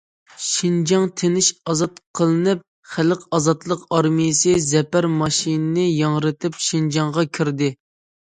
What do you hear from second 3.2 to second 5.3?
ئازادلىق ئارمىيەسى زەپەر